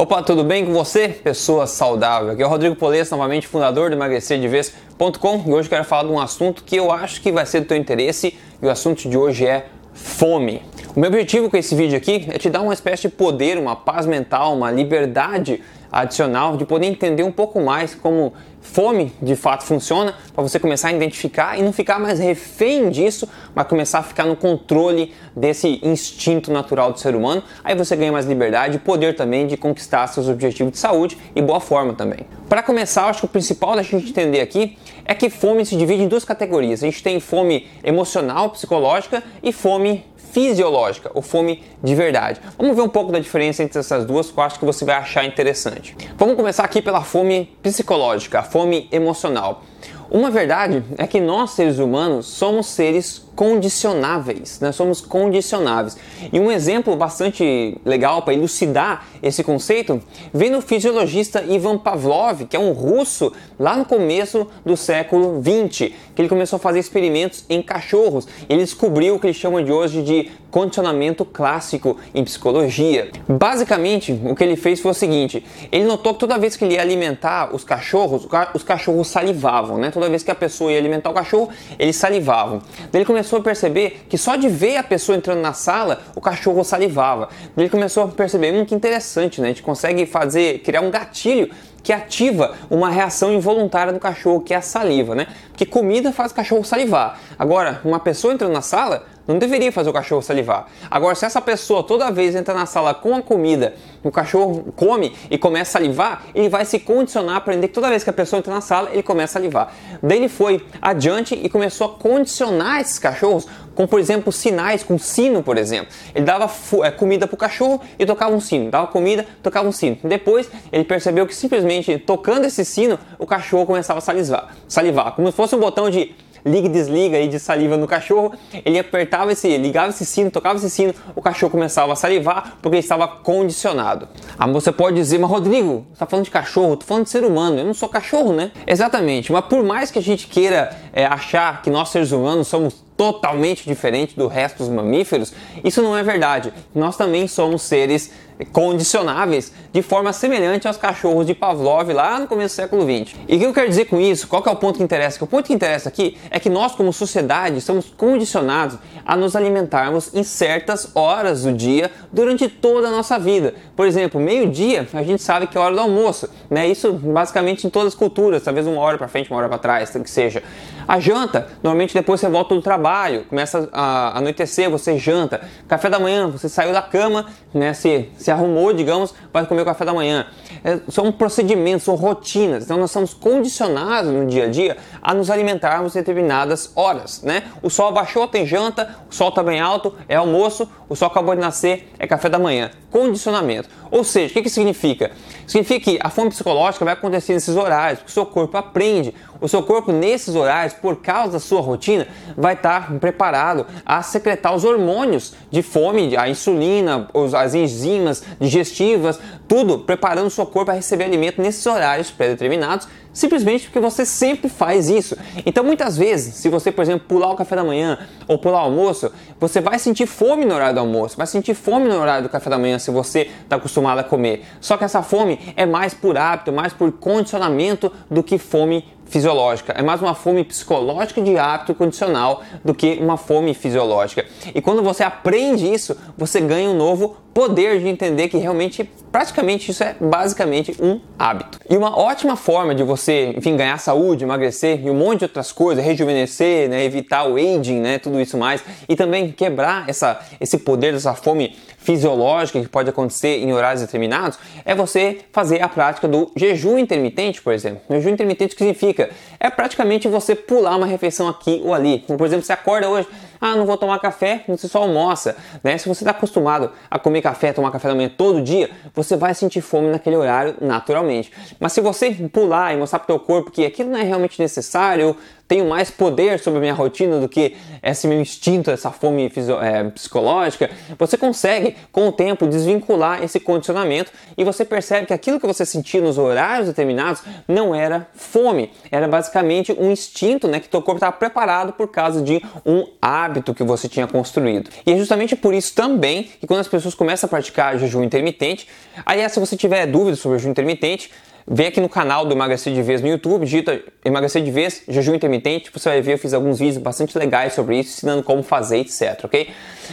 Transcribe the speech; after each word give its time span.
Opa, 0.00 0.22
tudo 0.22 0.44
bem 0.44 0.64
com 0.64 0.72
você, 0.72 1.08
pessoa 1.08 1.66
saudável? 1.66 2.30
Aqui 2.30 2.40
é 2.40 2.46
o 2.46 2.48
Rodrigo 2.48 2.76
Polesso, 2.76 3.10
novamente 3.10 3.48
fundador 3.48 3.90
do 3.90 3.96
emagrecerdevez.com 3.96 5.42
e 5.44 5.52
hoje 5.52 5.68
quero 5.68 5.82
falar 5.82 6.04
de 6.04 6.12
um 6.12 6.20
assunto 6.20 6.62
que 6.62 6.76
eu 6.76 6.92
acho 6.92 7.20
que 7.20 7.32
vai 7.32 7.44
ser 7.44 7.62
do 7.62 7.66
teu 7.66 7.76
interesse 7.76 8.38
e 8.62 8.64
o 8.64 8.70
assunto 8.70 9.08
de 9.08 9.18
hoje 9.18 9.44
é 9.44 9.66
fome. 9.92 10.62
O 10.94 11.00
meu 11.00 11.08
objetivo 11.08 11.50
com 11.50 11.56
esse 11.56 11.74
vídeo 11.74 11.96
aqui 11.96 12.28
é 12.28 12.38
te 12.38 12.48
dar 12.48 12.60
uma 12.60 12.72
espécie 12.72 13.08
de 13.08 13.08
poder, 13.08 13.58
uma 13.58 13.74
paz 13.74 14.06
mental, 14.06 14.54
uma 14.54 14.70
liberdade 14.70 15.60
adicional 15.90 16.56
de 16.56 16.64
poder 16.64 16.86
entender 16.86 17.24
um 17.24 17.32
pouco 17.32 17.60
mais 17.60 17.96
como 17.96 18.34
fome 18.60 19.12
de 19.20 19.36
fato 19.36 19.64
funciona, 19.64 20.14
para 20.32 20.42
você 20.42 20.58
começar 20.58 20.88
a 20.88 20.92
identificar 20.92 21.58
e 21.58 21.62
não 21.62 21.72
ficar 21.72 21.98
mais 21.98 22.18
refém 22.18 22.90
disso, 22.90 23.28
mas 23.54 23.66
começar 23.66 24.00
a 24.00 24.02
ficar 24.02 24.24
no 24.24 24.36
controle 24.36 25.12
desse 25.34 25.80
instinto 25.82 26.52
natural 26.52 26.92
do 26.92 26.98
ser 26.98 27.14
humano. 27.14 27.42
Aí 27.64 27.74
você 27.74 27.96
ganha 27.96 28.12
mais 28.12 28.26
liberdade 28.26 28.76
e 28.76 28.78
poder 28.78 29.14
também 29.16 29.46
de 29.46 29.56
conquistar 29.56 30.06
seus 30.08 30.28
objetivos 30.28 30.72
de 30.72 30.78
saúde 30.78 31.16
e 31.34 31.42
boa 31.42 31.60
forma 31.60 31.94
também. 31.94 32.20
Para 32.48 32.62
começar, 32.62 33.06
acho 33.06 33.20
que 33.20 33.26
o 33.26 33.28
principal 33.28 33.76
da 33.76 33.82
gente 33.82 34.10
entender 34.10 34.40
aqui 34.40 34.76
é 35.04 35.14
que 35.14 35.30
fome 35.30 35.64
se 35.64 35.76
divide 35.76 36.02
em 36.02 36.08
duas 36.08 36.24
categorias. 36.24 36.82
A 36.82 36.86
gente 36.86 37.02
tem 37.02 37.18
fome 37.18 37.66
emocional, 37.82 38.50
psicológica 38.50 39.22
e 39.42 39.52
fome 39.52 40.04
fisiológica 40.30 41.10
ou 41.14 41.22
fome 41.22 41.62
de 41.82 41.94
verdade. 41.94 42.40
Vamos 42.56 42.76
ver 42.76 42.82
um 42.82 42.88
pouco 42.88 43.12
da 43.12 43.18
diferença 43.18 43.62
entre 43.62 43.78
essas 43.78 44.04
duas 44.04 44.30
que 44.30 44.38
eu 44.38 44.42
acho 44.42 44.58
que 44.58 44.64
você 44.64 44.84
vai 44.84 44.96
achar 44.96 45.24
interessante. 45.24 45.96
Vamos 46.16 46.36
começar 46.36 46.64
aqui 46.64 46.82
pela 46.82 47.02
fome 47.02 47.56
psicológica, 47.62 48.40
a 48.40 48.42
fome 48.42 48.88
emocional. 48.92 49.62
Uma 50.10 50.30
verdade 50.30 50.82
é 50.96 51.06
que 51.06 51.20
nós, 51.20 51.50
seres 51.50 51.78
humanos, 51.78 52.26
somos 52.26 52.66
seres 52.66 53.28
condicionáveis, 53.38 54.58
nós 54.60 54.74
somos 54.74 55.00
condicionáveis. 55.00 55.96
E 56.32 56.40
um 56.40 56.50
exemplo 56.50 56.96
bastante 56.96 57.78
legal 57.84 58.22
para 58.22 58.34
elucidar 58.34 59.06
esse 59.22 59.44
conceito 59.44 60.02
vem 60.34 60.50
no 60.50 60.60
fisiologista 60.60 61.44
Ivan 61.44 61.78
Pavlov, 61.78 62.46
que 62.46 62.56
é 62.56 62.58
um 62.58 62.72
russo 62.72 63.32
lá 63.56 63.76
no 63.76 63.84
começo 63.84 64.48
do 64.66 64.76
século 64.76 65.40
20, 65.40 65.94
que 66.16 66.22
ele 66.22 66.28
começou 66.28 66.56
a 66.56 66.60
fazer 66.60 66.80
experimentos 66.80 67.44
em 67.48 67.62
cachorros. 67.62 68.26
Ele 68.48 68.64
descobriu 68.64 69.14
o 69.14 69.20
que 69.20 69.28
ele 69.28 69.34
chama 69.34 69.62
de 69.62 69.70
hoje 69.70 70.02
de 70.02 70.32
condicionamento 70.50 71.24
clássico 71.24 71.96
em 72.14 72.24
psicologia. 72.24 73.10
Basicamente, 73.28 74.18
o 74.24 74.34
que 74.34 74.42
ele 74.42 74.56
fez 74.56 74.80
foi 74.80 74.90
o 74.90 74.94
seguinte: 74.94 75.44
ele 75.70 75.84
notou 75.84 76.14
que 76.14 76.20
toda 76.20 76.38
vez 76.38 76.56
que 76.56 76.64
ele 76.64 76.74
ia 76.74 76.80
alimentar 76.80 77.54
os 77.54 77.62
cachorros, 77.62 78.26
os 78.54 78.62
cachorros 78.64 79.06
salivavam, 79.06 79.78
né? 79.78 79.90
Toda 79.98 80.08
vez 80.08 80.22
que 80.22 80.30
a 80.30 80.34
pessoa 80.34 80.70
ia 80.70 80.78
alimentar 80.78 81.10
o 81.10 81.12
cachorro, 81.12 81.48
eles 81.76 81.96
salivavam. 81.96 82.62
Daí 82.92 83.00
ele 83.00 83.04
começou 83.04 83.40
a 83.40 83.42
perceber 83.42 84.06
que 84.08 84.16
só 84.16 84.36
de 84.36 84.48
ver 84.48 84.76
a 84.76 84.82
pessoa 84.84 85.18
entrando 85.18 85.40
na 85.40 85.52
sala, 85.52 86.00
o 86.14 86.20
cachorro 86.20 86.62
salivava. 86.62 87.28
Ele 87.56 87.68
começou 87.68 88.04
a 88.04 88.08
perceber, 88.08 88.54
hum, 88.54 88.64
que 88.64 88.76
interessante, 88.76 89.40
né? 89.40 89.48
A 89.48 89.50
gente 89.50 89.62
consegue 89.62 90.06
fazer, 90.06 90.60
criar 90.60 90.82
um 90.82 90.90
gatilho 90.90 91.50
que 91.82 91.92
ativa 91.92 92.54
uma 92.70 92.90
reação 92.90 93.32
involuntária 93.32 93.92
do 93.92 93.98
cachorro, 93.98 94.40
que 94.40 94.54
é 94.54 94.56
a 94.58 94.62
saliva, 94.62 95.16
né? 95.16 95.26
Porque 95.48 95.66
comida 95.66 96.12
faz 96.12 96.30
o 96.30 96.34
cachorro 96.34 96.62
salivar. 96.62 97.18
Agora, 97.36 97.80
uma 97.84 97.98
pessoa 97.98 98.32
entrando 98.32 98.52
na 98.52 98.62
sala, 98.62 99.04
não 99.28 99.38
deveria 99.38 99.70
fazer 99.70 99.90
o 99.90 99.92
cachorro 99.92 100.22
salivar. 100.22 100.66
Agora, 100.90 101.14
se 101.14 101.26
essa 101.26 101.40
pessoa 101.40 101.82
toda 101.82 102.10
vez 102.10 102.34
entra 102.34 102.54
na 102.54 102.64
sala 102.64 102.94
com 102.94 103.14
a 103.14 103.22
comida, 103.22 103.74
o 104.02 104.10
cachorro 104.10 104.72
come 104.74 105.14
e 105.30 105.36
começa 105.36 105.70
a 105.70 105.72
salivar, 105.80 106.24
ele 106.34 106.48
vai 106.48 106.64
se 106.64 106.78
condicionar 106.78 107.34
a 107.34 107.38
aprender 107.38 107.68
que 107.68 107.74
toda 107.74 107.90
vez 107.90 108.02
que 108.02 108.10
a 108.10 108.12
pessoa 108.12 108.38
entra 108.38 108.54
na 108.54 108.62
sala, 108.62 108.88
ele 108.90 109.02
começa 109.02 109.38
a 109.38 109.40
salivar. 109.40 109.74
Daí 110.02 110.18
ele 110.18 110.28
foi 110.28 110.64
adiante 110.80 111.34
e 111.34 111.48
começou 111.48 111.86
a 111.88 111.90
condicionar 111.90 112.80
esses 112.80 112.98
cachorros 112.98 113.46
com, 113.74 113.86
por 113.86 114.00
exemplo, 114.00 114.32
sinais, 114.32 114.82
com 114.82 114.98
sino, 114.98 115.42
por 115.42 115.56
exemplo. 115.58 115.92
Ele 116.14 116.24
dava 116.24 116.50
é, 116.82 116.90
comida 116.90 117.26
para 117.26 117.34
o 117.34 117.38
cachorro 117.38 117.80
e 117.98 118.06
tocava 118.06 118.34
um 118.34 118.40
sino, 118.40 118.70
dava 118.70 118.86
comida, 118.86 119.26
tocava 119.42 119.68
um 119.68 119.72
sino. 119.72 119.98
Depois 120.02 120.50
ele 120.72 120.84
percebeu 120.84 121.26
que 121.26 121.34
simplesmente 121.34 121.98
tocando 121.98 122.44
esse 122.46 122.64
sino, 122.64 122.98
o 123.18 123.26
cachorro 123.26 123.66
começava 123.66 123.98
a 123.98 124.00
salivar, 124.00 124.56
salivar 124.66 125.12
como 125.12 125.30
se 125.30 125.36
fosse 125.36 125.54
um 125.54 125.60
botão 125.60 125.90
de 125.90 126.14
liga 126.44 126.66
e 126.66 126.70
desliga 126.70 127.16
aí 127.16 127.28
de 127.28 127.38
saliva 127.38 127.76
no 127.76 127.86
cachorro, 127.86 128.32
ele 128.64 128.78
apertava 128.78 129.32
esse, 129.32 129.56
ligava 129.56 129.90
esse 129.90 130.04
sino, 130.04 130.30
tocava 130.30 130.58
esse 130.58 130.70
sino, 130.70 130.94
o 131.14 131.22
cachorro 131.22 131.50
começava 131.50 131.92
a 131.92 131.96
salivar 131.96 132.58
porque 132.62 132.76
ele 132.76 132.82
estava 132.82 133.06
condicionado. 133.08 134.08
Ah, 134.38 134.46
você 134.46 134.72
pode 134.72 134.96
dizer, 134.96 135.18
mas 135.18 135.30
Rodrigo, 135.30 135.86
você 135.88 135.92
está 135.94 136.06
falando 136.06 136.24
de 136.24 136.30
cachorro, 136.30 136.76
tô 136.76 136.86
falando 136.86 137.04
de 137.04 137.10
ser 137.10 137.24
humano, 137.24 137.58
eu 137.58 137.64
não 137.64 137.74
sou 137.74 137.88
cachorro, 137.88 138.32
né? 138.32 138.50
Exatamente, 138.66 139.32
mas 139.32 139.44
por 139.44 139.62
mais 139.62 139.90
que 139.90 139.98
a 139.98 140.02
gente 140.02 140.26
queira 140.26 140.76
é, 140.92 141.04
achar 141.04 141.62
que 141.62 141.70
nós 141.70 141.88
seres 141.88 142.12
humanos 142.12 142.48
somos 142.48 142.88
totalmente 142.96 143.64
diferentes 143.64 144.16
do 144.16 144.26
resto 144.26 144.58
dos 144.58 144.68
mamíferos, 144.68 145.32
isso 145.62 145.80
não 145.80 145.96
é 145.96 146.02
verdade. 146.02 146.52
Nós 146.74 146.96
também 146.96 147.28
somos 147.28 147.62
seres 147.62 148.12
condicionáveis 148.46 149.52
de 149.72 149.82
forma 149.82 150.12
semelhante 150.12 150.66
aos 150.66 150.76
cachorros 150.76 151.26
de 151.26 151.34
Pavlov 151.34 151.90
lá 151.92 152.18
no 152.18 152.26
começo 152.26 152.54
do 152.54 152.56
século 152.56 152.82
XX. 152.82 153.14
E 153.28 153.36
o 153.36 153.38
que 153.38 153.46
eu 153.46 153.52
quero 153.52 153.68
dizer 153.68 153.86
com 153.86 154.00
isso? 154.00 154.28
Qual 154.28 154.42
é 154.46 154.50
o 154.50 154.56
ponto 154.56 154.76
que 154.76 154.82
interessa? 154.82 155.18
Que 155.18 155.24
o 155.24 155.26
ponto 155.26 155.46
que 155.46 155.52
interessa 155.52 155.88
aqui 155.88 156.16
é 156.30 156.38
que 156.38 156.48
nós, 156.48 156.74
como 156.74 156.92
sociedade, 156.92 157.58
estamos 157.58 157.90
condicionados 157.90 158.78
a 159.04 159.16
nos 159.16 159.34
alimentarmos 159.34 160.14
em 160.14 160.22
certas 160.22 160.94
horas 160.94 161.42
do 161.42 161.52
dia 161.52 161.90
durante 162.12 162.48
toda 162.48 162.88
a 162.88 162.90
nossa 162.90 163.18
vida. 163.18 163.54
Por 163.74 163.86
exemplo, 163.86 164.20
meio-dia 164.20 164.86
a 164.92 165.02
gente 165.02 165.22
sabe 165.22 165.46
que 165.46 165.56
é 165.56 165.60
hora 165.60 165.74
do 165.74 165.80
almoço, 165.80 166.28
né? 166.50 166.66
Isso 166.68 166.92
basicamente 166.92 167.66
em 167.66 167.70
todas 167.70 167.88
as 167.88 167.94
culturas, 167.94 168.42
talvez 168.42 168.66
uma 168.66 168.80
hora 168.80 168.98
para 168.98 169.08
frente, 169.08 169.30
uma 169.30 169.38
hora 169.38 169.48
para 169.48 169.58
trás, 169.58 169.90
que 169.90 170.10
seja. 170.10 170.42
A 170.86 170.98
janta, 170.98 171.48
normalmente 171.62 171.92
depois 171.92 172.20
você 172.20 172.28
volta 172.28 172.54
do 172.54 172.62
trabalho, 172.62 173.24
começa 173.24 173.68
a 173.72 174.18
anoitecer, 174.18 174.70
você 174.70 174.98
janta. 174.98 175.40
Café 175.66 175.90
da 175.90 175.98
manhã, 175.98 176.28
você 176.28 176.48
saiu 176.48 176.72
da 176.72 176.80
cama, 176.80 177.26
né? 177.52 177.74
Se, 177.74 178.08
se 178.16 178.27
arrumou, 178.30 178.72
digamos, 178.72 179.14
vai 179.32 179.46
comer 179.46 179.62
o 179.62 179.64
café 179.64 179.84
da 179.84 179.92
manhã. 179.92 180.26
É, 180.64 180.78
são 180.88 181.10
procedimentos, 181.12 181.84
são 181.84 181.94
rotinas. 181.94 182.64
Então 182.64 182.76
nós 182.76 182.90
somos 182.90 183.14
condicionados 183.14 184.12
no 184.12 184.26
dia 184.26 184.44
a 184.44 184.48
dia 184.48 184.76
a 185.02 185.14
nos 185.14 185.30
alimentarmos 185.30 185.94
em 185.94 185.98
determinadas 185.98 186.72
horas, 186.74 187.22
né? 187.22 187.44
O 187.62 187.70
sol 187.70 187.88
abaixou, 187.88 188.26
tem 188.26 188.46
janta, 188.46 188.96
o 189.10 189.14
sol 189.14 189.28
está 189.28 189.42
bem 189.42 189.60
alto, 189.60 189.94
é 190.08 190.16
almoço, 190.16 190.68
o 190.88 190.96
sol 190.96 191.08
acabou 191.08 191.34
de 191.34 191.40
nascer, 191.40 191.92
é 191.98 192.06
café 192.06 192.28
da 192.28 192.38
manhã. 192.38 192.70
Condicionamento. 192.90 193.68
Ou 193.90 194.02
seja, 194.02 194.30
o 194.30 194.32
que, 194.32 194.42
que 194.42 194.50
significa? 194.50 195.10
Significa 195.46 195.90
que 195.90 195.98
a 196.02 196.08
fome 196.08 196.30
psicológica 196.30 196.84
vai 196.84 196.94
acontecer 196.94 197.34
nesses 197.34 197.54
horários, 197.54 198.00
porque 198.00 198.10
o 198.10 198.14
seu 198.14 198.26
corpo 198.26 198.56
aprende. 198.56 199.14
O 199.40 199.48
seu 199.48 199.62
corpo, 199.62 199.92
nesses 199.92 200.34
horários, 200.34 200.72
por 200.74 200.96
causa 200.96 201.32
da 201.32 201.38
sua 201.38 201.60
rotina, 201.60 202.06
vai 202.36 202.54
estar 202.54 202.92
preparado 202.98 203.66
a 203.84 204.02
secretar 204.02 204.54
os 204.54 204.64
hormônios 204.64 205.34
de 205.50 205.62
fome, 205.62 206.16
a 206.16 206.28
insulina, 206.28 207.08
as 207.36 207.54
enzimas 207.54 208.22
digestivas, 208.40 209.18
tudo 209.46 209.80
preparando 209.80 210.26
o 210.26 210.30
seu 210.30 210.46
corpo 210.46 210.70
a 210.70 210.74
receber 210.74 211.04
alimento 211.04 211.40
nesses 211.40 211.64
horários 211.66 212.10
pré-determinados 212.10 212.88
simplesmente 213.18 213.64
porque 213.64 213.80
você 213.80 214.06
sempre 214.06 214.48
faz 214.48 214.88
isso. 214.88 215.16
Então, 215.44 215.64
muitas 215.64 215.96
vezes, 215.96 216.34
se 216.34 216.48
você, 216.48 216.70
por 216.70 216.82
exemplo, 216.82 217.06
pular 217.08 217.32
o 217.32 217.36
café 217.36 217.56
da 217.56 217.64
manhã 217.64 217.98
ou 218.28 218.38
pular 218.38 218.62
o 218.62 218.64
almoço, 218.66 219.10
você 219.40 219.60
vai 219.60 219.78
sentir 219.78 220.06
fome 220.06 220.44
no 220.44 220.54
horário 220.54 220.74
do 220.74 220.80
almoço, 220.80 221.16
vai 221.16 221.26
sentir 221.26 221.54
fome 221.54 221.88
no 221.88 221.98
horário 221.98 222.22
do 222.22 222.28
café 222.28 222.48
da 222.48 222.58
manhã 222.58 222.78
se 222.78 222.90
você 222.90 223.30
está 223.42 223.56
acostumado 223.56 223.98
a 223.98 224.04
comer. 224.04 224.44
Só 224.60 224.76
que 224.76 224.84
essa 224.84 225.02
fome 225.02 225.38
é 225.56 225.66
mais 225.66 225.92
por 225.92 226.16
hábito, 226.16 226.52
mais 226.52 226.72
por 226.72 226.92
condicionamento 226.92 227.92
do 228.08 228.22
que 228.22 228.38
fome 228.38 228.84
fisiológica. 229.08 229.72
É 229.72 229.82
mais 229.82 230.00
uma 230.00 230.14
fome 230.14 230.44
psicológica 230.44 231.20
de 231.20 231.36
hábito 231.36 231.74
condicional 231.74 232.42
do 232.64 232.74
que 232.74 232.98
uma 233.00 233.16
fome 233.16 233.54
fisiológica. 233.54 234.24
E 234.54 234.60
quando 234.60 234.82
você 234.82 235.02
aprende 235.02 235.66
isso, 235.66 235.96
você 236.16 236.40
ganha 236.40 236.70
um 236.70 236.76
novo 236.76 237.16
poder 237.38 237.78
de 237.78 237.86
entender 237.86 238.28
que 238.28 238.36
realmente, 238.36 238.82
praticamente, 239.12 239.70
isso 239.70 239.84
é 239.84 239.94
basicamente 240.00 240.74
um 240.80 241.00
hábito. 241.16 241.60
E 241.70 241.76
uma 241.76 241.96
ótima 241.96 242.34
forma 242.34 242.74
de 242.74 242.82
você, 242.82 243.32
enfim, 243.36 243.56
ganhar 243.56 243.78
saúde, 243.78 244.24
emagrecer 244.24 244.84
e 244.84 244.90
um 244.90 244.94
monte 244.94 245.20
de 245.20 245.26
outras 245.26 245.52
coisas, 245.52 245.84
rejuvenescer, 245.84 246.68
né, 246.68 246.84
evitar 246.84 247.28
o 247.28 247.36
aging, 247.36 247.78
né, 247.78 248.00
tudo 248.00 248.20
isso 248.20 248.36
mais, 248.36 248.60
e 248.88 248.96
também 248.96 249.30
quebrar 249.30 249.88
essa, 249.88 250.18
esse 250.40 250.58
poder 250.58 250.92
dessa 250.92 251.14
fome 251.14 251.54
fisiológica 251.78 252.60
que 252.60 252.68
pode 252.68 252.90
acontecer 252.90 253.38
em 253.38 253.52
horários 253.52 253.82
determinados, 253.82 254.36
é 254.64 254.74
você 254.74 255.18
fazer 255.32 255.62
a 255.62 255.68
prática 255.68 256.08
do 256.08 256.32
jejum 256.34 256.76
intermitente, 256.76 257.40
por 257.40 257.52
exemplo. 257.52 257.82
O 257.88 257.94
jejum 257.94 258.10
intermitente 258.10 258.56
significa 258.58 259.10
é 259.38 259.48
praticamente 259.48 260.08
você 260.08 260.34
pular 260.34 260.76
uma 260.76 260.86
refeição 260.86 261.28
aqui 261.28 261.62
ou 261.64 261.72
ali. 261.72 262.00
Por 262.00 262.26
exemplo, 262.26 262.44
você 262.44 262.52
acorda 262.52 262.88
hoje, 262.88 263.06
ah, 263.40 263.54
não 263.54 263.66
vou 263.66 263.76
tomar 263.76 263.98
café, 263.98 264.44
você 264.48 264.68
só 264.68 264.82
almoça. 264.82 265.36
Né? 265.62 265.78
Se 265.78 265.88
você 265.88 266.02
está 266.02 266.10
acostumado 266.10 266.70
a 266.90 266.98
comer 266.98 267.22
café, 267.22 267.52
tomar 267.52 267.70
café 267.70 267.88
da 267.88 267.94
manhã 267.94 268.10
todo 268.14 268.42
dia, 268.42 268.70
você 268.94 269.16
vai 269.16 269.34
sentir 269.34 269.60
fome 269.60 269.88
naquele 269.88 270.16
horário 270.16 270.56
naturalmente. 270.60 271.32
Mas 271.58 271.72
se 271.72 271.80
você 271.80 272.10
pular 272.32 272.74
e 272.74 272.76
mostrar 272.76 272.98
para 272.98 273.14
o 273.14 273.18
teu 273.18 273.26
corpo 273.26 273.50
que 273.50 273.64
aquilo 273.64 273.90
não 273.90 273.98
é 273.98 274.02
realmente 274.02 274.40
necessário, 274.40 275.16
tenho 275.48 275.66
mais 275.66 275.90
poder 275.90 276.38
sobre 276.38 276.58
a 276.58 276.60
minha 276.60 276.74
rotina 276.74 277.18
do 277.18 277.28
que 277.28 277.56
esse 277.82 278.06
meu 278.06 278.20
instinto, 278.20 278.70
essa 278.70 278.90
fome 278.90 279.32
é, 279.62 279.84
psicológica, 279.84 280.70
você 280.98 281.16
consegue, 281.16 281.74
com 281.90 282.08
o 282.08 282.12
tempo, 282.12 282.46
desvincular 282.46 283.24
esse 283.24 283.40
condicionamento 283.40 284.12
e 284.36 284.44
você 284.44 284.64
percebe 284.64 285.06
que 285.06 285.14
aquilo 285.14 285.40
que 285.40 285.46
você 285.46 285.64
sentia 285.64 286.02
nos 286.02 286.18
horários 286.18 286.68
determinados 286.68 287.22
não 287.48 287.74
era 287.74 288.06
fome, 288.14 288.70
era 288.90 289.08
basicamente 289.08 289.72
um 289.72 289.90
instinto 289.90 290.46
né, 290.46 290.60
que 290.60 290.68
teu 290.68 290.82
corpo 290.82 290.98
estava 290.98 291.12
preparado 291.12 291.72
por 291.72 291.88
causa 291.88 292.20
de 292.20 292.42
um 292.66 292.86
hábito 293.00 293.54
que 293.54 293.64
você 293.64 293.88
tinha 293.88 294.06
construído. 294.06 294.68
E 294.84 294.92
é 294.92 294.96
justamente 294.98 295.34
por 295.34 295.54
isso 295.54 295.74
também 295.74 296.24
que 296.24 296.46
quando 296.46 296.60
as 296.60 296.68
pessoas 296.68 296.94
começam 296.94 297.26
a 297.26 297.30
praticar 297.30 297.78
jejum 297.78 298.02
intermitente, 298.02 298.68
aliás, 299.06 299.32
se 299.32 299.40
você 299.40 299.56
tiver 299.56 299.86
dúvidas 299.86 300.18
sobre 300.18 300.38
jejum 300.38 300.50
intermitente, 300.50 301.10
Vem 301.50 301.68
aqui 301.68 301.80
no 301.80 301.88
canal 301.88 302.26
do 302.26 302.34
Emagrecer 302.34 302.74
de 302.74 302.82
Vez 302.82 303.00
no 303.00 303.08
YouTube, 303.08 303.46
digita 303.46 303.80
Emagrecer 304.04 304.42
de 304.42 304.50
Vez, 304.50 304.82
jejum 304.86 305.14
intermitente, 305.14 305.70
você 305.72 305.88
vai 305.88 306.02
ver, 306.02 306.12
eu 306.12 306.18
fiz 306.18 306.34
alguns 306.34 306.58
vídeos 306.58 306.76
bastante 306.76 307.16
legais 307.16 307.54
sobre 307.54 307.80
isso, 307.80 307.96
ensinando 307.96 308.22
como 308.22 308.42
fazer, 308.42 308.80
etc, 308.80 309.24
ok? 309.24 309.48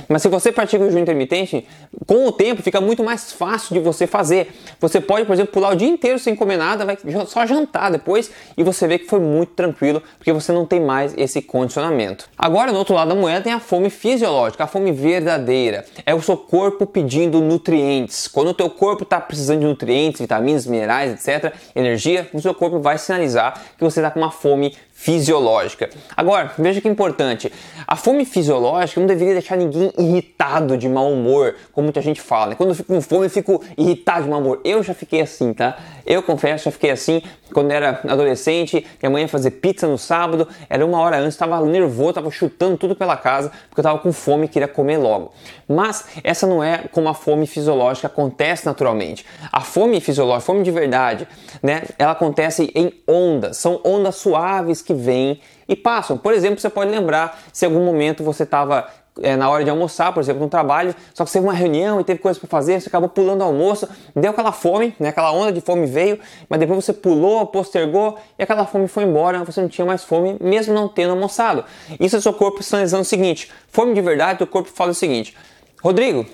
Mas 0.10 0.22
se 0.22 0.28
você 0.28 0.52
pratica 0.52 0.84
o 0.84 0.88
jejum 0.88 1.00
intermitente, 1.00 1.66
com 2.06 2.28
o 2.28 2.32
tempo 2.34 2.62
fica 2.62 2.82
muito 2.82 3.06
mais 3.06 3.32
fácil 3.32 3.74
de 3.74 3.80
você 3.80 4.06
fazer. 4.06 4.54
Você 4.82 5.00
pode, 5.00 5.26
por 5.26 5.32
exemplo, 5.32 5.54
pular 5.54 5.72
o 5.72 5.76
dia 5.78 5.88
inteiro 5.88 6.20
sem 6.20 6.36
comer 6.36 6.58
nada, 6.58 6.84
vai 6.84 6.98
só 7.26 7.46
jantar 7.46 7.90
depois 7.90 8.30
e 8.58 8.62
você 8.62 8.86
vê 8.86 9.00
que 9.00 9.06
foi 9.06 9.22
muito 9.22 9.54
tranquilo, 9.54 10.04
porque 10.18 10.34
você 10.34 10.52
não 10.52 10.66
tem 10.66 10.82
mais 10.82 11.14
esse 11.18 11.42
condicionamento. 11.42 12.30
Agora, 12.38 12.74
no 12.74 12.78
outro 12.78 12.94
lado 12.94 13.08
da 13.08 13.16
moeda 13.16 13.42
tem 13.42 13.54
a 13.54 13.62
fome 13.62 13.90
fisiológica, 13.90 14.66
a 14.66 14.68
fome 14.68 14.92
verdadeira. 14.92 15.86
É 16.06 16.14
o 16.14 16.22
seu 16.22 16.36
corpo 16.36 16.86
pedindo 16.86 17.40
nutrientes. 17.40 18.28
Quando 18.28 18.50
o 18.50 18.54
teu 18.54 18.70
corpo 18.70 19.04
está 19.04 19.22
precisando 19.22 19.62
de 19.62 19.66
nutrientes, 19.66 20.20
vitaminas, 20.20 20.66
minerais, 20.66 21.14
etc., 21.14 21.45
energia, 21.76 22.30
o 22.34 22.42
seu 22.42 22.54
corpo 22.54 22.80
vai 22.80 22.98
sinalizar 22.98 23.62
que 23.78 23.84
você 23.84 24.00
está 24.00 24.12
com 24.12 24.20
uma 24.20 24.32
fome 24.32 24.76
fisiológica. 24.98 25.90
Agora, 26.16 26.54
veja 26.58 26.80
que 26.80 26.88
importante, 26.88 27.52
a 27.86 27.98
fome 27.98 28.26
fisiológica 28.26 29.00
não 29.00 29.06
deveria 29.06 29.34
deixar 29.34 29.58
ninguém 29.58 29.92
irritado 30.00 30.78
de 30.78 30.88
mau 30.88 31.12
humor, 31.12 31.56
como 31.74 31.84
muita 31.84 32.02
gente 32.02 32.22
fala. 32.22 32.56
Quando 32.56 32.70
eu 32.70 32.76
fico 32.76 32.94
com 32.94 33.02
fome, 33.02 33.26
eu 33.26 33.30
fico 33.30 33.62
irritado 33.78 34.24
de 34.24 34.30
mau 34.30 34.40
humor. 34.40 34.62
Eu 34.64 34.82
já 34.82 34.94
fiquei 34.94 35.20
assim, 35.20 35.54
tá? 35.54 35.78
Eu 36.06 36.24
confesso, 36.24 36.66
já 36.66 36.72
fiquei 36.72 36.92
assim 36.92 37.22
quando 37.54 37.72
era 37.72 38.02
adolescente, 38.08 38.86
minha 39.02 39.10
mãe 39.10 39.22
ia 39.24 39.28
fazer 39.28 39.52
pizza 39.52 39.88
no 39.88 39.98
sábado, 39.98 40.48
era 40.70 40.86
uma 40.86 41.00
hora 41.00 41.18
antes, 41.18 41.36
estava 41.36 41.64
nervoso, 41.66 42.10
estava 42.10 42.32
chutando 42.32 42.78
tudo 42.78 42.96
pela 42.96 43.16
casa, 43.16 43.50
porque 43.70 43.80
eu 43.80 43.82
estava 43.82 44.00
com 44.00 44.12
fome 44.12 44.46
e 44.46 44.48
queria 44.50 44.68
comer 44.68 44.98
logo. 44.98 45.32
Mas 45.68 46.06
essa 46.24 46.48
não 46.48 46.64
é 46.64 46.86
como 46.92 47.08
a 47.08 47.14
fome 47.14 47.48
fisiológica 47.48 48.08
acontece 48.08 48.66
naturalmente. 48.66 49.26
A 49.52 49.62
fome 49.62 50.02
fisiológica, 50.02 50.46
fome 50.46 50.64
de 50.64 50.72
verdade, 50.72 51.28
né? 51.62 51.84
Ela 51.98 52.12
acontece 52.12 52.72
em 52.76 52.92
ondas, 53.08 53.58
são 53.58 53.80
ondas 53.84 54.16
suaves 54.16 54.82
que 54.86 54.94
vêm 54.94 55.42
e 55.68 55.76
passam. 55.76 56.18
Por 56.18 56.34
exemplo, 56.34 56.60
você 56.60 56.70
pode 56.70 56.92
lembrar 56.92 57.42
se 57.52 57.66
em 57.66 57.70
algum 57.70 57.84
momento 57.84 58.24
você 58.24 58.44
estava 58.44 58.88
é, 59.22 59.36
na 59.36 59.50
hora 59.50 59.64
de 59.64 59.70
almoçar, 59.70 60.14
por 60.14 60.20
exemplo, 60.20 60.42
no 60.44 60.50
trabalho, 60.50 60.94
só 61.14 61.24
que 61.24 61.30
você 61.30 61.40
teve 61.40 61.48
uma 61.48 61.54
reunião 61.54 62.00
e 62.00 62.04
teve 62.04 62.20
coisas 62.20 62.40
para 62.40 62.50
fazer, 62.50 62.80
você 62.80 62.90
acabou 62.90 63.08
pulando 63.10 63.42
o 63.42 63.44
almoço, 63.44 63.88
deu 64.16 64.32
aquela 64.32 64.52
fome, 64.52 64.94
né, 65.00 65.10
aquela 65.10 65.32
onda 65.32 65.52
de 65.52 65.62
fome 65.62 65.86
veio, 65.86 66.20
mas 66.50 66.60
depois 66.60 66.84
você 66.84 66.94
pulou, 66.94 67.46
postergou 67.48 68.18
e 68.38 68.44
aquela 68.44 68.66
fome 68.66 68.88
foi 68.88 69.04
embora, 69.04 69.44
você 69.44 69.62
não 69.62 69.70
tinha 69.70 69.86
mais 69.86 70.04
fome, 70.04 70.38
mesmo 70.42 70.74
não 70.74 70.88
tendo 70.88 71.12
almoçado. 71.12 71.64
Isso 72.00 72.16
é 72.16 72.22
seu 72.22 72.34
corpo 72.34 72.62
sinalizando 72.62 73.04
o 73.04 73.06
seguinte: 73.06 73.52
fome 73.70 73.94
de 73.94 74.02
verdade, 74.02 74.44
o 74.44 74.48
corpo 74.48 74.70
fala 74.70 74.92
o 74.92 74.96
seguinte, 74.96 75.36
Rodrigo, 75.82 76.26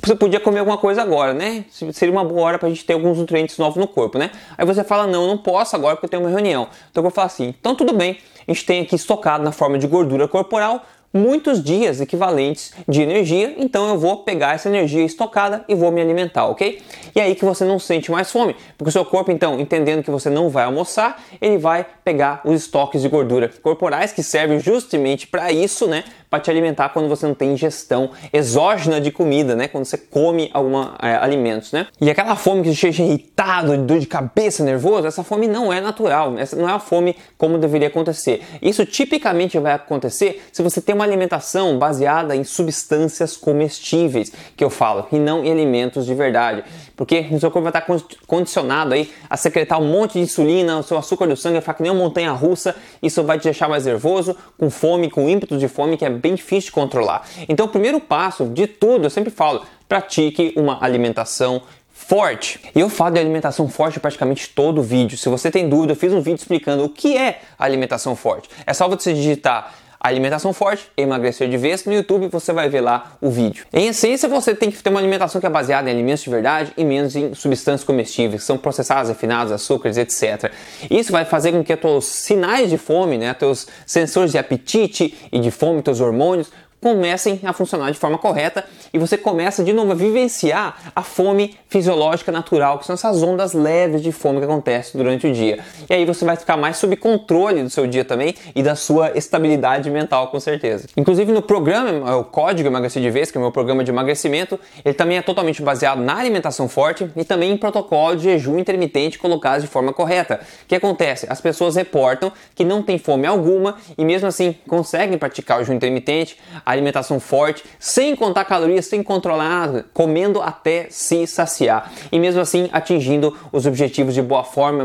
você 0.00 0.14
podia 0.14 0.40
comer 0.40 0.60
alguma 0.60 0.78
coisa 0.78 1.02
agora, 1.02 1.34
né? 1.34 1.64
Seria 1.92 2.12
uma 2.12 2.24
boa 2.24 2.42
hora 2.42 2.58
para 2.58 2.68
a 2.68 2.70
gente 2.70 2.84
ter 2.84 2.92
alguns 2.92 3.18
nutrientes 3.18 3.58
novos 3.58 3.76
no 3.76 3.86
corpo, 3.86 4.18
né? 4.18 4.30
Aí 4.56 4.64
você 4.64 4.82
fala, 4.82 5.06
não, 5.06 5.26
não 5.26 5.38
posso 5.38 5.76
agora 5.76 5.96
porque 5.96 6.06
eu 6.06 6.10
tenho 6.10 6.22
uma 6.22 6.30
reunião. 6.30 6.68
Então 6.90 7.00
eu 7.00 7.02
vou 7.02 7.10
falar 7.10 7.26
assim, 7.26 7.54
então 7.58 7.74
tudo 7.74 7.92
bem, 7.92 8.18
a 8.46 8.52
gente 8.52 8.64
tem 8.64 8.82
aqui 8.82 8.96
estocado 8.96 9.44
na 9.44 9.52
forma 9.52 9.78
de 9.78 9.86
gordura 9.86 10.26
corporal 10.26 10.84
muitos 11.12 11.62
dias 11.62 12.00
equivalentes 12.00 12.72
de 12.88 13.02
energia, 13.02 13.54
então 13.58 13.88
eu 13.88 13.98
vou 13.98 14.24
pegar 14.24 14.54
essa 14.54 14.68
energia 14.68 15.04
estocada 15.04 15.64
e 15.68 15.74
vou 15.74 15.92
me 15.92 16.00
alimentar, 16.00 16.46
ok? 16.46 16.80
E 17.14 17.20
é 17.20 17.24
aí 17.24 17.34
que 17.34 17.44
você 17.44 17.64
não 17.64 17.78
sente 17.78 18.10
mais 18.10 18.30
fome, 18.30 18.56
porque 18.78 18.88
o 18.88 18.92
seu 18.92 19.04
corpo, 19.04 19.30
então, 19.30 19.60
entendendo 19.60 20.02
que 20.02 20.10
você 20.10 20.30
não 20.30 20.48
vai 20.48 20.64
almoçar, 20.64 21.22
ele 21.40 21.58
vai 21.58 21.84
pegar 22.02 22.40
os 22.44 22.62
estoques 22.62 23.02
de 23.02 23.08
gordura 23.08 23.50
corporais 23.62 24.12
que 24.12 24.22
servem 24.22 24.58
justamente 24.58 25.26
para 25.26 25.52
isso, 25.52 25.86
né? 25.86 26.04
Para 26.32 26.40
te 26.40 26.50
alimentar 26.50 26.88
quando 26.88 27.10
você 27.10 27.26
não 27.26 27.34
tem 27.34 27.52
ingestão 27.52 28.08
exógena 28.32 28.98
de 29.02 29.10
comida, 29.12 29.54
né? 29.54 29.68
Quando 29.68 29.84
você 29.84 29.98
come 29.98 30.50
alguns 30.54 30.88
é, 31.02 31.14
alimentos, 31.16 31.72
né? 31.72 31.88
E 32.00 32.08
aquela 32.08 32.34
fome 32.36 32.62
que 32.62 32.72
te 32.72 32.80
deixa 32.86 33.02
irritado, 33.02 33.76
dor 33.76 33.98
de 33.98 34.06
cabeça, 34.06 34.64
nervoso, 34.64 35.06
essa 35.06 35.22
fome 35.22 35.46
não 35.46 35.70
é 35.70 35.78
natural, 35.78 36.38
essa 36.38 36.56
não 36.56 36.66
é 36.66 36.72
a 36.72 36.78
fome 36.78 37.16
como 37.36 37.58
deveria 37.58 37.88
acontecer. 37.88 38.42
Isso 38.62 38.86
tipicamente 38.86 39.58
vai 39.58 39.74
acontecer 39.74 40.42
se 40.50 40.62
você 40.62 40.80
tem 40.80 40.94
uma 40.94 41.04
alimentação 41.04 41.78
baseada 41.78 42.34
em 42.34 42.44
substâncias 42.44 43.36
comestíveis, 43.36 44.32
que 44.56 44.64
eu 44.64 44.70
falo, 44.70 45.08
e 45.12 45.18
não 45.18 45.44
em 45.44 45.52
alimentos 45.52 46.06
de 46.06 46.14
verdade 46.14 46.64
porque 46.96 47.26
o 47.30 47.40
seu 47.40 47.50
corpo 47.50 47.70
vai 47.70 47.80
estar 47.80 47.86
condicionado 48.26 48.94
aí 48.94 49.10
a 49.28 49.36
secretar 49.36 49.80
um 49.80 49.86
monte 49.86 50.14
de 50.14 50.20
insulina, 50.20 50.78
o 50.78 50.82
seu 50.82 50.98
açúcar 50.98 51.26
do 51.26 51.36
sangue 51.36 51.54
vai 51.54 51.60
ficar 51.60 51.74
que 51.74 51.82
nem 51.82 51.92
uma 51.92 52.02
montanha 52.02 52.32
russa, 52.32 52.74
isso 53.02 53.22
vai 53.22 53.38
te 53.38 53.44
deixar 53.44 53.68
mais 53.68 53.86
nervoso, 53.86 54.36
com 54.58 54.70
fome, 54.70 55.10
com 55.10 55.28
ímpetos 55.28 55.58
de 55.58 55.68
fome 55.68 55.96
que 55.96 56.04
é 56.04 56.10
bem 56.10 56.34
difícil 56.34 56.68
de 56.68 56.72
controlar. 56.72 57.26
Então, 57.48 57.66
o 57.66 57.68
primeiro 57.68 58.00
passo 58.00 58.44
de 58.46 58.66
tudo, 58.66 59.04
eu 59.06 59.10
sempre 59.10 59.30
falo, 59.30 59.62
pratique 59.88 60.52
uma 60.56 60.82
alimentação 60.82 61.62
forte. 61.92 62.60
E 62.74 62.80
eu 62.80 62.88
falo 62.88 63.12
de 63.12 63.20
alimentação 63.20 63.68
forte 63.68 64.00
praticamente 64.00 64.48
todo 64.48 64.82
vídeo. 64.82 65.16
Se 65.16 65.28
você 65.28 65.50
tem 65.50 65.68
dúvida, 65.68 65.92
eu 65.92 65.96
fiz 65.96 66.12
um 66.12 66.20
vídeo 66.20 66.36
explicando 66.36 66.84
o 66.84 66.88
que 66.88 67.16
é 67.16 67.40
alimentação 67.58 68.16
forte. 68.16 68.48
É 68.66 68.74
só 68.74 68.88
você 68.88 69.14
digitar 69.14 69.72
alimentação 70.08 70.52
forte, 70.52 70.90
emagrecer 70.96 71.48
de 71.48 71.56
vez, 71.56 71.84
no 71.84 71.92
YouTube 71.92 72.28
você 72.28 72.52
vai 72.52 72.68
ver 72.68 72.80
lá 72.80 73.16
o 73.20 73.30
vídeo. 73.30 73.64
Em 73.72 73.88
essência, 73.88 74.28
você 74.28 74.54
tem 74.54 74.70
que 74.70 74.82
ter 74.82 74.90
uma 74.90 74.98
alimentação 74.98 75.40
que 75.40 75.46
é 75.46 75.50
baseada 75.50 75.88
em 75.88 75.92
alimentos 75.92 76.24
de 76.24 76.30
verdade 76.30 76.72
e 76.76 76.84
menos 76.84 77.14
em 77.14 77.34
substâncias 77.34 77.84
comestíveis, 77.84 78.42
que 78.42 78.46
são 78.46 78.58
processadas, 78.58 79.08
refinadas, 79.08 79.52
açúcares, 79.52 79.96
etc. 79.96 80.50
Isso 80.90 81.12
vai 81.12 81.24
fazer 81.24 81.52
com 81.52 81.62
que 81.62 81.72
os 81.86 82.04
sinais 82.04 82.70
de 82.70 82.78
fome, 82.78 83.18
né, 83.18 83.32
teus 83.34 83.66
sensores 83.86 84.32
de 84.32 84.38
apetite 84.38 85.14
e 85.30 85.38
de 85.38 85.50
fome, 85.50 85.82
teus 85.82 86.00
hormônios, 86.00 86.50
comecem 86.82 87.38
a 87.44 87.52
funcionar 87.52 87.92
de 87.92 87.98
forma 87.98 88.18
correta 88.18 88.64
e 88.92 88.98
você 88.98 89.16
começa 89.16 89.62
de 89.62 89.72
novo 89.72 89.92
a 89.92 89.94
vivenciar 89.94 90.92
a 90.94 91.02
fome 91.02 91.56
fisiológica 91.68 92.32
natural, 92.32 92.80
que 92.80 92.84
são 92.84 92.94
essas 92.94 93.22
ondas 93.22 93.52
leves 93.52 94.02
de 94.02 94.10
fome 94.10 94.40
que 94.40 94.44
acontecem 94.44 95.00
durante 95.00 95.28
o 95.28 95.32
dia. 95.32 95.60
E 95.88 95.94
aí 95.94 96.04
você 96.04 96.24
vai 96.24 96.34
ficar 96.34 96.56
mais 96.56 96.76
sob 96.78 96.96
controle 96.96 97.62
do 97.62 97.70
seu 97.70 97.86
dia 97.86 98.04
também 98.04 98.34
e 98.54 98.62
da 98.64 98.74
sua 98.74 99.16
estabilidade 99.16 99.88
mental, 99.90 100.28
com 100.28 100.40
certeza. 100.40 100.88
Inclusive 100.96 101.30
no 101.30 101.40
programa, 101.40 102.10
é 102.10 102.14
o 102.14 102.24
Código 102.24 102.68
Emagrecer 102.68 103.00
de 103.00 103.10
Vez, 103.10 103.30
que 103.30 103.38
é 103.38 103.40
o 103.40 103.42
meu 103.42 103.52
programa 103.52 103.84
de 103.84 103.92
emagrecimento, 103.92 104.58
ele 104.84 104.94
também 104.94 105.18
é 105.18 105.22
totalmente 105.22 105.62
baseado 105.62 106.00
na 106.00 106.18
alimentação 106.18 106.68
forte 106.68 107.08
e 107.14 107.24
também 107.24 107.52
em 107.52 107.56
protocolo 107.56 108.16
de 108.16 108.24
jejum 108.24 108.58
intermitente 108.58 109.20
colocados 109.20 109.62
de 109.62 109.68
forma 109.68 109.92
correta. 109.92 110.40
O 110.64 110.66
que 110.66 110.74
acontece? 110.74 111.26
As 111.30 111.40
pessoas 111.40 111.76
reportam 111.76 112.32
que 112.56 112.64
não 112.64 112.82
tem 112.82 112.98
fome 112.98 113.24
alguma 113.24 113.76
e 113.96 114.04
mesmo 114.04 114.26
assim 114.26 114.56
conseguem 114.66 115.16
praticar 115.16 115.58
o 115.58 115.60
jejum 115.60 115.74
intermitente, 115.74 116.36
alimentação 116.72 117.20
forte, 117.20 117.64
sem 117.78 118.14
contar 118.16 118.44
calorias, 118.44 118.86
sem 118.86 119.02
controlar, 119.02 119.84
comendo 119.92 120.40
até 120.40 120.86
se 120.90 121.26
saciar. 121.26 121.92
E 122.10 122.18
mesmo 122.18 122.40
assim 122.40 122.68
atingindo 122.72 123.36
os 123.52 123.66
objetivos 123.66 124.14
de 124.14 124.22
boa 124.22 124.44
forma, 124.44 124.84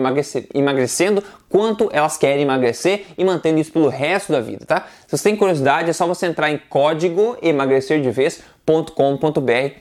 emagrecendo 0.54 1.24
quanto 1.50 1.90
elas 1.94 2.18
querem 2.18 2.44
emagrecer 2.44 3.06
e 3.18 3.24
mantendo 3.24 3.60
isso 3.60 3.72
pelo 3.72 3.88
resto 3.88 4.32
da 4.32 4.42
vida, 4.42 4.66
tá? 4.66 4.86
Se 5.08 5.18
você 5.18 5.30
tem 5.30 5.36
curiosidade, 5.36 5.90
é 5.90 5.94
só 5.94 6.06
você 6.06 6.26
entrar 6.26 6.52
em 6.52 6.60
código 6.70 7.38
emagrecer 7.42 8.02
de 8.02 8.12
vez 8.12 8.42
com.br 8.68 9.32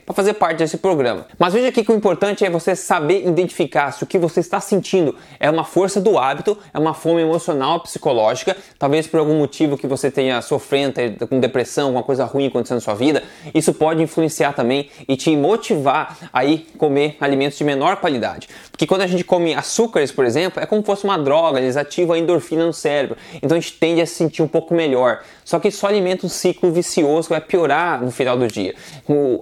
para 0.05 0.15
fazer 0.15 0.33
parte 0.35 0.59
desse 0.59 0.77
programa. 0.77 1.25
Mas 1.37 1.53
veja 1.53 1.67
aqui 1.67 1.83
que 1.83 1.91
o 1.91 1.95
importante 1.95 2.45
é 2.45 2.49
você 2.49 2.73
saber 2.73 3.27
identificar 3.27 3.91
se 3.91 4.03
o 4.03 4.07
que 4.07 4.17
você 4.17 4.39
está 4.39 4.61
sentindo 4.61 5.13
é 5.39 5.49
uma 5.49 5.65
força 5.65 5.99
do 5.99 6.17
hábito, 6.17 6.57
é 6.73 6.79
uma 6.79 6.93
fome 6.93 7.21
emocional, 7.21 7.81
psicológica, 7.81 8.55
talvez 8.79 9.05
por 9.05 9.19
algum 9.19 9.37
motivo 9.37 9.77
que 9.77 9.85
você 9.85 10.09
tenha 10.09 10.41
sofrendo 10.41 11.27
com 11.27 11.39
depressão, 11.39 11.87
alguma 11.87 12.03
coisa 12.03 12.23
ruim 12.23 12.47
acontecendo 12.47 12.77
na 12.77 12.81
sua 12.81 12.93
vida. 12.93 13.23
Isso 13.53 13.73
pode 13.73 14.01
influenciar 14.01 14.53
também 14.53 14.89
e 15.05 15.17
te 15.17 15.35
motivar 15.35 16.29
a 16.31 16.45
ir 16.45 16.67
comer 16.77 17.17
alimentos 17.19 17.57
de 17.57 17.65
menor 17.65 17.97
qualidade. 17.97 18.47
Porque 18.71 18.87
quando 18.87 19.01
a 19.01 19.07
gente 19.07 19.23
come 19.23 19.53
açúcares, 19.53 20.11
por 20.11 20.23
exemplo, 20.23 20.63
é 20.63 20.65
como 20.65 20.81
se 20.81 20.85
fosse 20.85 21.03
uma 21.03 21.17
droga, 21.17 21.59
eles 21.59 21.75
ativam 21.75 22.15
a 22.15 22.19
endorfina 22.19 22.65
no 22.65 22.73
cérebro. 22.73 23.17
Então 23.41 23.57
a 23.57 23.59
gente 23.59 23.73
tende 23.73 24.01
a 24.01 24.05
se 24.05 24.13
sentir 24.13 24.41
um 24.41 24.47
pouco 24.47 24.73
melhor. 24.73 25.23
Só 25.43 25.59
que 25.59 25.67
isso 25.67 25.85
alimenta 25.85 26.25
um 26.25 26.29
ciclo 26.29 26.71
vicioso 26.71 27.27
que 27.27 27.33
vai 27.33 27.41
piorar 27.41 28.01
no 28.01 28.11
final 28.11 28.37
do 28.37 28.47
dia. 28.47 28.76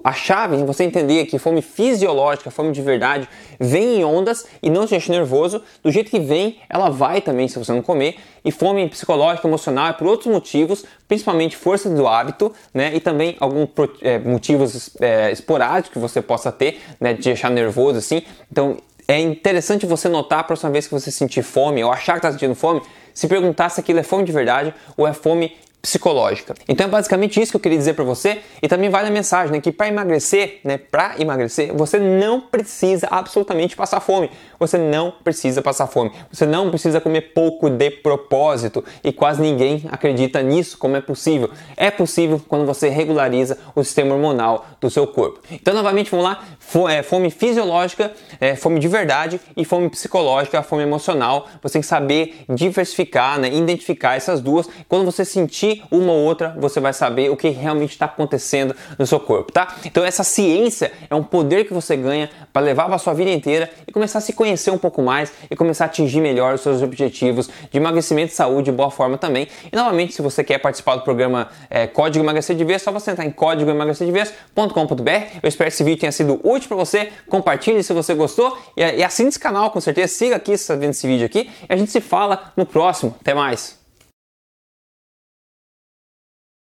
A 0.04 0.14
chave 0.14 0.56
em 0.56 0.66
você 0.66 0.84
entender 0.84 1.26
que 1.26 1.38
fome 1.40 1.62
fisiológica, 1.62 2.52
fome 2.52 2.72
de 2.72 2.82
verdade, 2.82 3.28
vem 3.60 4.00
em 4.00 4.04
ondas 4.04 4.46
e 4.62 4.70
não 4.70 4.86
te 4.86 4.92
deixa 4.92 5.12
nervoso. 5.12 5.62
Do 5.84 5.92
jeito 5.92 6.10
que 6.10 6.20
vem, 6.20 6.58
ela 6.70 6.90
vai 6.90 7.22
também 7.22 7.48
se 7.48 7.58
você 7.58 7.72
não 7.72 7.82
comer. 7.82 8.16
E 8.44 8.52
fome 8.52 8.88
psicológica, 8.90 9.48
emocional 9.48 9.88
é 9.88 9.94
por 9.94 10.08
outros 10.08 10.32
motivos, 10.32 10.86
principalmente 11.08 11.58
força 11.58 11.90
do 11.90 12.08
hábito, 12.08 12.54
né? 12.74 12.96
E 12.96 13.00
também 13.00 13.36
alguns 13.40 13.70
é, 14.02 14.20
motivos 14.20 14.92
é, 15.02 15.32
esporádicos 15.32 15.94
que 15.94 16.00
você 16.00 16.22
possa 16.22 16.52
ter, 16.52 16.80
né? 17.00 17.14
De 17.14 17.24
deixar 17.24 17.50
nervoso 17.50 17.98
assim. 17.98 18.22
Então 18.52 18.78
é 19.08 19.20
interessante 19.20 19.86
você 19.86 20.10
notar 20.10 20.40
a 20.40 20.44
próxima 20.44 20.72
vez 20.72 20.88
que 20.88 20.94
você 20.94 21.12
sentir 21.12 21.44
fome 21.44 21.84
ou 21.84 21.92
achar 21.92 22.14
que 22.14 22.20
está 22.20 22.32
sentindo 22.32 22.56
fome, 22.56 22.82
se 23.14 23.28
perguntar 23.28 23.70
se 23.70 23.80
aquilo 23.80 24.00
é 24.00 24.04
fome 24.04 24.24
de 24.24 24.32
verdade 24.32 24.74
ou 24.98 25.08
é 25.08 25.14
fome 25.14 25.56
psicológica. 25.86 26.56
Então 26.68 26.88
é 26.88 26.90
basicamente 26.90 27.40
isso 27.40 27.52
que 27.52 27.58
eu 27.58 27.62
queria 27.62 27.78
dizer 27.78 27.94
para 27.94 28.04
você 28.04 28.40
e 28.60 28.68
também 28.68 28.90
vale 28.90 29.08
a 29.10 29.12
mensagem, 29.12 29.52
né, 29.52 29.62
que 29.62 29.72
para 29.72 29.88
emagrecer, 29.88 30.60
né, 30.64 30.80
para 30.80 31.16
emagrecer, 31.20 31.72
você 31.74 32.00
não 32.00 32.42
precisa 32.42 33.08
absolutamente 33.12 33.76
passar 33.76 34.00
fome. 34.00 34.32
Você 34.60 34.80
não 34.80 35.12
precisa 35.12 35.62
passar 35.62 35.86
fome. 35.86 36.12
Você 36.32 36.46
não 36.46 36.72
precisa 36.72 37.00
comer 37.00 37.34
pouco 37.34 37.70
de 37.70 37.92
propósito 37.92 38.84
e 39.04 39.14
quase 39.14 39.40
ninguém 39.42 39.84
acredita 39.92 40.42
nisso 40.42 40.76
como 40.78 40.96
é 40.96 41.02
possível. 41.02 41.52
É 41.78 41.92
possível 41.92 42.42
quando 42.48 42.66
você 42.66 42.90
regulariza 42.90 43.58
o 43.76 43.84
sistema 43.84 44.16
hormonal 44.16 44.66
do 44.82 44.90
seu 44.90 45.06
corpo. 45.06 45.40
Então 45.52 45.74
novamente 45.74 46.10
vamos 46.10 46.26
lá, 46.26 46.44
é, 46.90 47.04
fome 47.04 47.30
fisiológica, 47.30 48.12
é, 48.42 48.56
fome 48.56 48.80
de 48.80 48.88
verdade 48.88 49.40
e 49.56 49.64
fome 49.64 49.88
psicológica, 49.90 50.64
fome 50.64 50.82
emocional. 50.82 51.48
Você 51.62 51.74
tem 51.74 51.82
que 51.82 51.88
saber 51.88 52.44
diversificar, 52.50 53.40
né, 53.40 53.54
identificar 53.54 54.16
essas 54.16 54.42
duas. 54.42 54.68
Quando 54.90 55.06
você 55.06 55.24
sentir 55.24 55.75
uma 55.90 56.12
ou 56.12 56.24
outra, 56.24 56.56
você 56.58 56.80
vai 56.80 56.94
saber 56.94 57.30
o 57.30 57.38
que 57.38 57.50
realmente 57.50 57.92
está 57.92 58.06
acontecendo 58.06 58.76
no 58.98 59.06
seu 59.06 59.20
corpo, 59.20 59.52
tá? 59.52 59.76
Então 59.86 60.04
essa 60.04 60.24
ciência 60.24 60.92
é 61.10 61.16
um 61.16 61.24
poder 61.24 61.66
que 61.66 61.74
você 61.74 61.96
ganha 61.96 62.30
para 62.54 62.62
levar 62.62 62.86
para 62.86 62.98
sua 62.98 63.14
vida 63.14 63.32
inteira 63.32 63.70
e 63.88 63.92
começar 63.92 64.20
a 64.20 64.22
se 64.22 64.34
conhecer 64.34 64.72
um 64.72 64.78
pouco 64.78 65.02
mais 65.02 65.32
e 65.50 65.56
começar 65.56 65.86
a 65.86 65.88
atingir 65.88 66.22
melhor 66.22 66.54
os 66.54 66.62
seus 66.62 66.82
objetivos 66.82 67.50
de 67.72 67.78
emagrecimento, 67.78 68.34
saúde 68.34 68.72
boa 68.72 68.92
forma 68.92 69.18
também. 69.18 69.48
E 69.72 69.76
novamente, 69.76 70.14
se 70.14 70.22
você 70.22 70.44
quer 70.44 70.60
participar 70.60 70.96
do 70.96 71.02
programa 71.02 71.50
é, 71.70 71.88
Código 71.88 72.24
Emagrecer 72.24 72.56
de 72.56 72.64
Vez, 72.64 72.82
é 72.82 72.86
só 72.86 72.92
você 72.92 73.12
entrar 73.12 73.26
em 73.26 73.32
códigoemagrecerdevez.com.br. 73.32 75.12
Eu 75.42 75.48
espero 75.48 75.70
que 75.70 75.76
esse 75.76 75.84
vídeo 75.84 76.00
tenha 76.00 76.12
sido 76.12 76.40
útil 76.44 76.68
para 76.68 76.78
você. 76.78 77.10
Compartilhe 77.30 77.82
se 77.84 77.94
você 77.94 78.14
gostou 78.14 78.58
e, 78.76 78.82
e 78.82 79.04
assine 79.04 79.30
esse 79.30 79.40
canal 79.40 79.72
com 79.72 79.80
certeza. 79.80 80.14
Siga 80.14 80.36
aqui 80.36 80.58
se 80.58 80.64
está 80.64 80.76
vendo 80.76 80.92
esse 80.92 81.08
vídeo 81.08 81.26
aqui 81.26 81.50
e 81.70 81.74
a 81.74 81.78
gente 81.78 81.92
se 81.92 82.02
fala 82.02 82.52
no 82.56 82.66
próximo. 82.66 83.16
Até 83.20 83.34
mais! 83.34 83.85